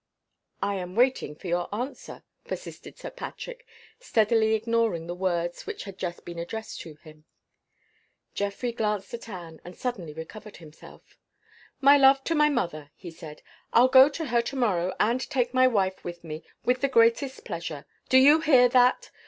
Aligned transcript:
"I 0.63 0.77
am 0.77 0.95
waiting 0.95 1.35
for 1.35 1.45
your 1.47 1.69
answer," 1.71 2.23
persisted 2.43 2.97
Sir 2.97 3.11
Patrick, 3.11 3.67
steadily 3.99 4.55
ignoring 4.55 5.05
the 5.05 5.13
words 5.13 5.67
which 5.67 5.83
had 5.83 5.99
just 5.99 6.25
been 6.25 6.39
addressed 6.39 6.81
to 6.81 6.95
him. 6.95 7.25
Geoffrey 8.33 8.71
glanced 8.71 9.13
at 9.13 9.29
Anne, 9.29 9.61
and 9.63 9.77
suddenly 9.77 10.11
recovered 10.11 10.57
himself. 10.57 11.19
"My 11.81 11.97
love 11.97 12.23
to 12.23 12.33
my 12.33 12.49
mother," 12.49 12.89
he 12.95 13.11
said. 13.11 13.43
"I'll 13.73 13.89
go 13.89 14.09
to 14.09 14.25
her 14.25 14.41
to 14.41 14.55
morrow 14.55 14.91
and 14.99 15.21
take 15.29 15.53
my 15.53 15.67
wife 15.67 16.03
with 16.03 16.23
me, 16.23 16.45
with 16.65 16.81
the 16.81 16.87
greatest 16.87 17.45
pleasure. 17.45 17.85
Do 18.09 18.17
you 18.17 18.39
hear 18.41 18.67
that? 18.69 19.11